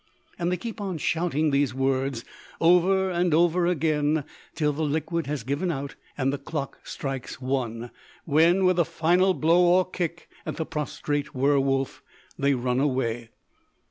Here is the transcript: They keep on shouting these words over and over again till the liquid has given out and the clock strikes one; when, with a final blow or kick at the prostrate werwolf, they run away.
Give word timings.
They 0.39 0.57
keep 0.57 0.81
on 0.81 0.97
shouting 0.97 1.51
these 1.51 1.75
words 1.75 2.25
over 2.59 3.11
and 3.11 3.35
over 3.35 3.67
again 3.67 4.23
till 4.55 4.73
the 4.73 4.81
liquid 4.81 5.27
has 5.27 5.43
given 5.43 5.71
out 5.71 5.93
and 6.17 6.33
the 6.33 6.39
clock 6.39 6.79
strikes 6.83 7.39
one; 7.39 7.91
when, 8.25 8.65
with 8.65 8.79
a 8.79 8.83
final 8.83 9.35
blow 9.35 9.61
or 9.63 9.85
kick 9.87 10.27
at 10.43 10.55
the 10.55 10.65
prostrate 10.65 11.35
werwolf, 11.35 12.01
they 12.35 12.55
run 12.55 12.79
away. 12.79 13.29